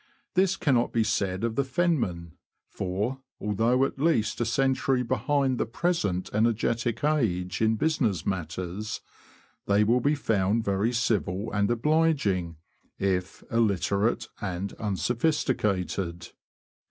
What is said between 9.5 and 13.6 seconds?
they will be found very civil and obliging, if